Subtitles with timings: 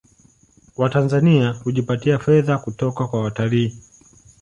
[0.77, 3.83] Watanzania hujipatia fedha kutoka kwa watalii